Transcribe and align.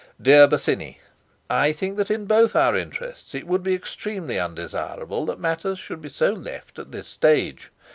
"DEAR 0.19 0.47
BOSINNEY, 0.47 0.97
"I 1.47 1.71
think 1.71 1.95
that 1.97 2.09
in 2.09 2.25
both 2.25 2.55
our 2.55 2.75
interests 2.75 3.35
it 3.35 3.45
would 3.45 3.61
be 3.61 3.75
extremely 3.75 4.39
undesirable 4.39 5.27
that 5.27 5.39
matters 5.39 5.77
should 5.77 6.01
be 6.01 6.09
so 6.09 6.33
left 6.33 6.79
at 6.79 6.91
this 6.91 7.07
stage. 7.07 7.69